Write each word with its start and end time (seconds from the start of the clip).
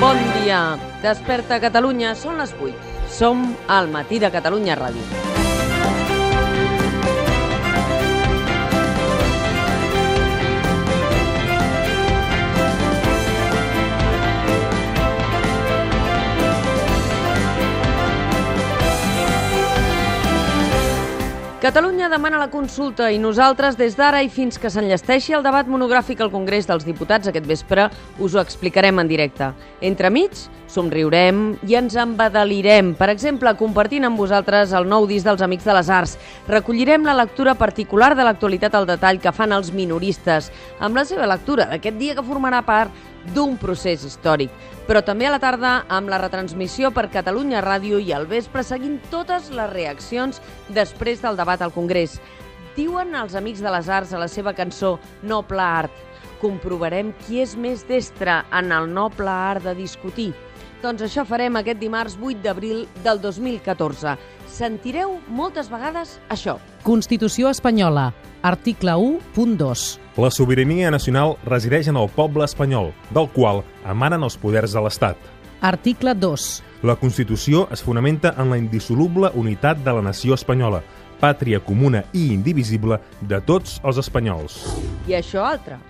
Bon 0.00 0.18
dia. 0.36 0.76
Desperta 1.00 1.56
Catalunya, 1.64 2.12
són 2.12 2.36
les 2.42 2.52
8. 2.60 2.76
Som 3.08 3.40
al 3.72 3.88
matí 3.88 4.20
de 4.20 4.28
Catalunya 4.34 4.76
Ràdio. 4.76 5.27
Catalunya 21.58 22.06
demana 22.06 22.38
la 22.38 22.52
consulta 22.52 23.08
i 23.10 23.16
nosaltres, 23.18 23.74
des 23.74 23.96
d'ara 23.98 24.20
i 24.22 24.28
fins 24.30 24.60
que 24.62 24.70
s'enllesteixi 24.70 25.34
el 25.34 25.42
debat 25.42 25.66
monogràfic 25.66 26.20
al 26.22 26.30
Congrés 26.30 26.68
dels 26.70 26.84
Diputats 26.86 27.26
aquest 27.26 27.48
vespre, 27.50 27.88
us 28.22 28.36
ho 28.36 28.38
explicarem 28.38 29.00
en 29.02 29.10
directe. 29.10 29.48
Entremig, 29.82 30.38
somriurem 30.70 31.56
i 31.66 31.74
ens 31.74 31.96
embadalirem, 31.98 32.92
per 32.94 33.10
exemple, 33.10 33.56
compartint 33.58 34.06
amb 34.06 34.22
vosaltres 34.22 34.70
el 34.70 34.86
nou 34.86 35.08
disc 35.10 35.26
dels 35.26 35.42
Amics 35.42 35.66
de 35.66 35.74
les 35.80 35.90
Arts. 35.90 36.14
Recollirem 36.46 37.02
la 37.02 37.18
lectura 37.24 37.56
particular 37.58 38.12
de 38.14 38.22
l'actualitat 38.22 38.78
al 38.78 38.86
detall 38.86 39.18
que 39.18 39.34
fan 39.34 39.50
els 39.58 39.74
minoristes, 39.74 40.52
amb 40.78 40.94
la 40.94 41.08
seva 41.10 41.26
lectura 41.26 41.66
d'aquest 41.72 41.98
dia 41.98 42.14
que 42.14 42.22
formarà 42.22 42.62
part 42.62 42.94
d'un 43.34 43.56
procés 43.60 44.04
històric. 44.04 44.50
Però 44.88 45.02
també 45.04 45.28
a 45.28 45.32
la 45.34 45.40
tarda 45.42 45.72
amb 45.92 46.08
la 46.08 46.20
retransmissió 46.22 46.90
per 46.96 47.10
Catalunya 47.12 47.62
Ràdio 47.64 48.00
i 48.00 48.12
al 48.16 48.26
vespre 48.30 48.64
seguint 48.64 48.98
totes 49.12 49.50
les 49.52 49.70
reaccions 49.72 50.42
després 50.74 51.22
del 51.24 51.36
debat 51.36 51.62
al 51.62 51.74
Congrés. 51.76 52.18
Diuen 52.76 53.14
els 53.18 53.34
Amics 53.34 53.60
de 53.64 53.72
les 53.74 53.88
Arts 53.90 54.12
a 54.14 54.20
la 54.22 54.28
seva 54.30 54.54
cançó 54.54 54.96
Noble 55.22 55.62
Art. 55.62 56.04
Comprovarem 56.40 57.10
qui 57.24 57.40
és 57.42 57.56
més 57.58 57.82
destre 57.88 58.44
en 58.54 58.70
el 58.72 58.86
noble 58.94 59.30
art 59.30 59.64
de 59.66 59.74
discutir. 59.74 60.30
Doncs 60.78 61.02
això 61.02 61.24
farem 61.26 61.56
aquest 61.58 61.80
dimarts 61.80 62.14
8 62.22 62.38
d'abril 62.44 62.84
del 63.02 63.18
2014. 63.18 64.14
Sentireu 64.46 65.16
moltes 65.26 65.66
vegades 65.72 66.18
això. 66.30 66.58
Constitució 66.86 67.50
espanyola, 67.50 68.12
article 68.46 68.94
1.2. 68.94 69.98
La 70.22 70.30
sobirania 70.30 70.92
nacional 70.94 71.34
resideix 71.44 71.90
en 71.90 71.98
el 71.98 72.06
poble 72.14 72.46
espanyol, 72.46 72.92
del 73.10 73.26
qual 73.34 73.64
emanen 73.90 74.22
els 74.22 74.38
poders 74.38 74.76
de 74.76 74.84
l'Estat. 74.86 75.18
Article 75.66 76.14
2. 76.14 76.46
La 76.86 76.94
Constitució 76.94 77.66
es 77.74 77.82
fonamenta 77.82 78.36
en 78.38 78.54
la 78.54 78.58
indissoluble 78.62 79.32
unitat 79.34 79.82
de 79.82 79.98
la 79.98 80.02
nació 80.06 80.38
espanyola, 80.38 80.84
pàtria 81.18 81.58
comuna 81.58 82.04
i 82.14 82.28
indivisible 82.30 83.00
de 83.20 83.42
tots 83.42 83.80
els 83.82 83.98
espanyols. 83.98 84.62
I 85.10 85.18
això 85.18 85.42
altre. 85.42 85.80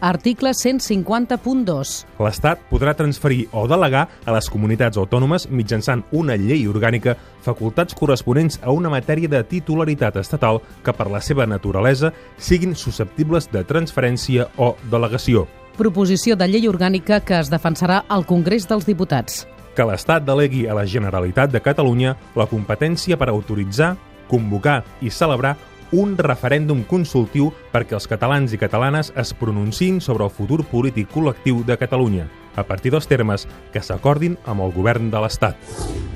Article 0.00 0.50
150.2. 0.56 1.92
L'Estat 2.24 2.62
podrà 2.70 2.94
transferir 2.96 3.46
o 3.52 3.66
delegar 3.68 4.06
a 4.24 4.34
les 4.34 4.48
comunitats 4.48 4.96
autònomes 5.00 5.46
mitjançant 5.52 6.02
una 6.16 6.38
llei 6.40 6.64
orgànica 6.68 7.16
facultats 7.44 7.94
corresponents 7.94 8.58
a 8.64 8.72
una 8.72 8.90
matèria 8.92 9.28
de 9.28 9.42
titularitat 9.44 10.16
estatal 10.16 10.62
que 10.84 10.96
per 10.96 11.10
la 11.12 11.20
seva 11.20 11.46
naturalesa 11.46 12.14
siguin 12.38 12.74
susceptibles 12.74 13.50
de 13.52 13.64
transferència 13.64 14.48
o 14.56 14.74
delegació. 14.90 15.46
Proposició 15.76 16.36
de 16.36 16.48
llei 16.48 16.68
orgànica 16.68 17.20
que 17.20 17.38
es 17.38 17.52
defensarà 17.52 18.02
al 18.08 18.24
Congrés 18.26 18.66
dels 18.68 18.88
Diputats. 18.88 19.44
Que 19.76 19.86
l'Estat 19.86 20.24
delegui 20.26 20.66
a 20.66 20.74
la 20.76 20.86
Generalitat 20.88 21.52
de 21.52 21.60
Catalunya 21.60 22.16
la 22.36 22.48
competència 22.48 23.16
per 23.20 23.30
autoritzar, 23.30 23.94
convocar 24.30 24.80
i 25.00 25.10
celebrar 25.10 25.56
un 25.92 26.16
referèndum 26.18 26.84
consultiu 26.86 27.50
perquè 27.72 27.96
els 27.98 28.08
catalans 28.10 28.54
i 28.54 28.60
catalanes 28.60 29.12
es 29.18 29.34
pronunciïn 29.34 30.00
sobre 30.00 30.26
el 30.26 30.34
futur 30.34 30.62
polític 30.70 31.10
col·lectiu 31.10 31.64
de 31.66 31.78
Catalunya, 31.80 32.28
a 32.56 32.66
partir 32.66 32.94
dels 32.94 33.10
termes 33.10 33.48
que 33.72 33.82
s'acordin 33.82 34.38
amb 34.46 34.66
el 34.66 34.74
govern 34.76 35.10
de 35.10 35.22
l'Estat. 35.22 36.09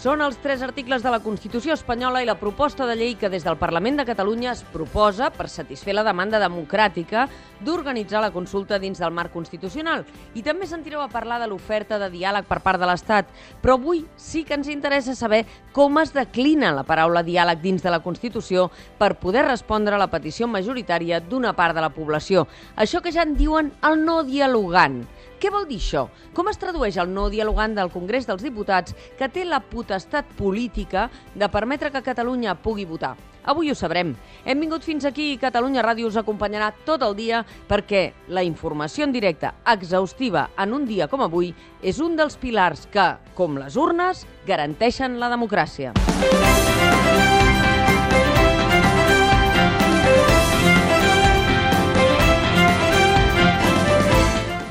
Són 0.00 0.22
els 0.24 0.38
tres 0.40 0.62
articles 0.64 1.02
de 1.04 1.10
la 1.12 1.18
Constitució 1.20 1.74
espanyola 1.76 2.22
i 2.22 2.26
la 2.28 2.38
proposta 2.40 2.86
de 2.88 2.94
llei 2.96 3.18
que 3.20 3.28
des 3.28 3.42
del 3.44 3.58
Parlament 3.60 3.98
de 4.00 4.06
Catalunya 4.08 4.54
es 4.54 4.62
proposa 4.72 5.28
per 5.34 5.44
satisfer 5.52 5.92
la 5.92 6.06
demanda 6.06 6.40
democràtica 6.40 7.26
d'organitzar 7.60 8.22
la 8.24 8.30
consulta 8.32 8.78
dins 8.80 8.96
del 8.96 9.12
marc 9.12 9.34
constitucional. 9.36 10.06
I 10.32 10.40
també 10.40 10.64
sentireu 10.64 11.02
a 11.04 11.10
parlar 11.12 11.36
de 11.42 11.50
l'oferta 11.50 12.00
de 12.00 12.08
diàleg 12.16 12.48
per 12.48 12.62
part 12.64 12.80
de 12.80 12.88
l'Estat. 12.88 13.28
Però 13.60 13.76
avui 13.76 14.06
sí 14.16 14.46
que 14.48 14.56
ens 14.56 14.72
interessa 14.72 15.12
saber 15.12 15.44
com 15.76 16.00
es 16.00 16.14
declina 16.16 16.72
la 16.72 16.88
paraula 16.88 17.20
diàleg 17.20 17.60
dins 17.60 17.84
de 17.84 17.92
la 17.92 18.00
Constitució 18.00 18.70
per 18.96 19.18
poder 19.20 19.44
respondre 19.50 20.00
a 20.00 20.00
la 20.00 20.08
petició 20.08 20.48
majoritària 20.48 21.20
d'una 21.20 21.52
part 21.52 21.76
de 21.76 21.84
la 21.84 21.92
població. 21.92 22.48
Això 22.72 23.04
que 23.04 23.12
ja 23.12 23.28
en 23.28 23.36
diuen 23.36 23.74
el 23.84 24.00
no 24.00 24.22
dialogant. 24.24 25.04
Què 25.40 25.48
vol 25.48 25.64
dir 25.64 25.78
això? 25.80 26.02
Com 26.36 26.50
es 26.50 26.58
tradueix 26.60 26.98
el 27.00 27.08
no 27.14 27.30
dialogant 27.32 27.72
del 27.72 27.88
Congrés 27.88 28.26
dels 28.28 28.42
Diputats 28.44 28.92
que 29.16 29.28
té 29.32 29.46
la 29.48 29.62
potestat 29.90 30.24
política 30.38 31.10
de 31.34 31.48
permetre 31.50 31.90
que 31.90 32.02
Catalunya 32.02 32.54
pugui 32.54 32.84
votar? 32.86 33.16
Avui 33.42 33.70
ho 33.70 33.74
sabrem. 33.74 34.14
Hem 34.44 34.60
vingut 34.60 34.84
fins 34.84 35.04
aquí 35.08 35.32
i 35.32 35.40
Catalunya 35.40 35.82
Ràdio 35.82 36.06
us 36.06 36.18
acompanyarà 36.20 36.70
tot 36.86 37.02
el 37.02 37.16
dia 37.18 37.42
perquè 37.66 38.12
la 38.28 38.44
informació 38.46 39.08
en 39.08 39.16
directe 39.16 39.50
exhaustiva 39.66 40.50
en 40.56 40.76
un 40.76 40.86
dia 40.86 41.08
com 41.08 41.24
avui 41.24 41.50
és 41.82 41.98
un 41.98 42.14
dels 42.16 42.38
pilars 42.38 42.86
que, 42.92 43.08
com 43.34 43.58
les 43.58 43.76
urnes, 43.80 44.26
garanteixen 44.46 45.18
la 45.18 45.32
democràcia. 45.32 45.96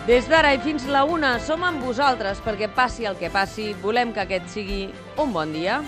Des 0.10 0.26
d'ara 0.26 0.56
i 0.56 0.58
fins 0.58 0.88
la 0.90 1.04
una 1.06 1.36
som 1.46 1.62
amb 1.68 1.84
vosaltres 1.86 2.40
perquè 2.42 2.66
passi 2.74 3.06
el 3.06 3.20
que 3.20 3.30
passi, 3.30 3.76
volem 3.84 4.10
que 4.10 4.24
aquest 4.24 4.50
sigui 4.56 4.80
un 5.22 5.36
bon 5.36 5.54
dia. 5.54 5.84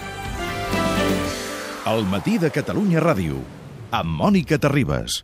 El 1.89 2.05
matí 2.05 2.37
de 2.37 2.53
Catalunya 2.53 3.01
Ràdio, 3.01 3.41
amb 3.89 4.19
Mònica 4.21 4.61
Terribas. 4.61 5.23